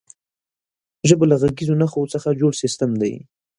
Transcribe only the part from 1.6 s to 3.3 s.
نښو څخه جوړ سیستم دی.